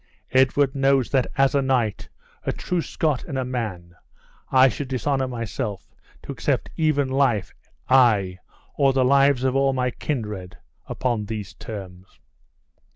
[0.31, 2.09] Edward knows that as a knight,
[2.43, 3.95] a true Scot, and a man,
[4.51, 5.91] I should dishonor myself
[6.23, 7.53] to accept even life,
[7.87, 8.39] ay,
[8.73, 12.17] or the lives of all my kindred, upon these terms."